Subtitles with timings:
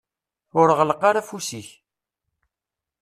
[0.59, 1.69] Ur ɣelleq ara afus-ik.